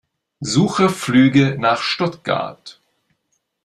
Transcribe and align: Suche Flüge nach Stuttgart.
Suche 0.43 0.89
Flüge 0.89 1.57
nach 1.59 1.79
Stuttgart. 1.83 2.81